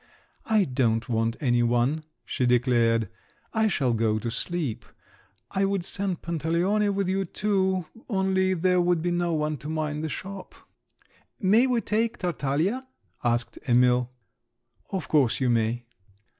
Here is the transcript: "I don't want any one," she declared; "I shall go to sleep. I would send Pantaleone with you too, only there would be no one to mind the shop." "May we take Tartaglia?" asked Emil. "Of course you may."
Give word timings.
"I 0.47 0.63
don't 0.63 1.07
want 1.09 1.35
any 1.39 1.61
one," 1.61 2.03
she 2.25 2.47
declared; 2.47 3.07
"I 3.53 3.67
shall 3.67 3.93
go 3.93 4.17
to 4.17 4.31
sleep. 4.31 4.83
I 5.51 5.63
would 5.63 5.85
send 5.85 6.23
Pantaleone 6.23 6.91
with 6.95 7.07
you 7.07 7.23
too, 7.23 7.85
only 8.09 8.55
there 8.55 8.81
would 8.81 9.03
be 9.03 9.11
no 9.11 9.33
one 9.33 9.57
to 9.57 9.69
mind 9.69 10.03
the 10.03 10.09
shop." 10.09 10.55
"May 11.39 11.67
we 11.67 11.81
take 11.81 12.17
Tartaglia?" 12.17 12.87
asked 13.23 13.59
Emil. 13.67 14.09
"Of 14.89 15.07
course 15.07 15.39
you 15.39 15.51
may." 15.51 15.85